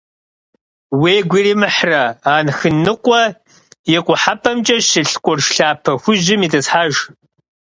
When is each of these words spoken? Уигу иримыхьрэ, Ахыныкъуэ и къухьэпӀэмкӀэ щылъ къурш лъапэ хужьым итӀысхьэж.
Уигу 1.01 1.37
иримыхьрэ, 1.39 2.03
Ахыныкъуэ 2.33 3.23
и 3.95 3.97
къухьэпӀэмкӀэ 4.05 4.75
щылъ 4.87 5.15
къурш 5.23 5.45
лъапэ 5.55 5.91
хужьым 6.01 6.41
итӀысхьэж. 6.45 6.95